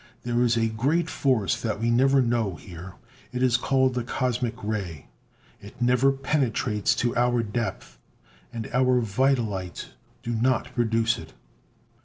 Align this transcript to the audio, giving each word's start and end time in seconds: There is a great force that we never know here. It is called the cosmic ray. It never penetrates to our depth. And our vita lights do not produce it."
There 0.23 0.41
is 0.41 0.57
a 0.57 0.65
great 0.67 1.11
force 1.11 1.61
that 1.61 1.79
we 1.79 1.91
never 1.91 2.23
know 2.23 2.55
here. 2.55 2.95
It 3.31 3.43
is 3.43 3.55
called 3.55 3.93
the 3.93 4.03
cosmic 4.03 4.55
ray. 4.63 5.09
It 5.61 5.79
never 5.79 6.11
penetrates 6.11 6.95
to 6.95 7.15
our 7.15 7.43
depth. 7.43 7.99
And 8.51 8.67
our 8.73 8.99
vita 9.01 9.43
lights 9.43 9.89
do 10.23 10.31
not 10.33 10.73
produce 10.73 11.19
it." 11.19 11.33